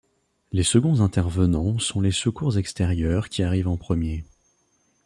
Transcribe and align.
Les 0.51 0.63
seconds 0.63 1.01
intervenants 1.01 1.77
sont 1.77 2.01
les 2.01 2.11
secours 2.11 2.57
extérieurs 2.57 3.29
qui 3.29 3.43
arrivent 3.43 3.67
en 3.67 3.77
premier. 3.77 4.25